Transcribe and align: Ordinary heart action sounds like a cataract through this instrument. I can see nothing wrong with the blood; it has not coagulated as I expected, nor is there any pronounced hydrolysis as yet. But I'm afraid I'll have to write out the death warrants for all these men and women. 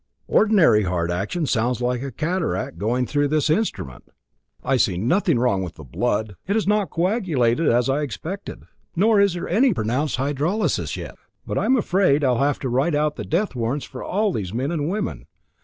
Ordinary 0.27 0.81
heart 0.85 1.11
action 1.11 1.45
sounds 1.45 1.79
like 1.79 2.01
a 2.01 2.11
cataract 2.11 2.81
through 3.07 3.27
this 3.27 3.51
instrument. 3.51 4.09
I 4.63 4.71
can 4.73 4.79
see 4.79 4.97
nothing 4.97 5.37
wrong 5.37 5.61
with 5.61 5.75
the 5.75 5.83
blood; 5.83 6.37
it 6.47 6.55
has 6.55 6.65
not 6.65 6.89
coagulated 6.89 7.67
as 7.69 7.87
I 7.87 8.01
expected, 8.01 8.63
nor 8.95 9.21
is 9.21 9.35
there 9.35 9.47
any 9.47 9.75
pronounced 9.75 10.17
hydrolysis 10.17 10.79
as 10.81 10.97
yet. 10.97 11.13
But 11.45 11.59
I'm 11.59 11.77
afraid 11.77 12.23
I'll 12.23 12.39
have 12.39 12.57
to 12.61 12.67
write 12.69 12.95
out 12.95 13.15
the 13.15 13.23
death 13.23 13.53
warrants 13.53 13.85
for 13.85 14.03
all 14.03 14.31
these 14.31 14.55
men 14.55 14.71
and 14.71 14.89
women. 14.89 15.27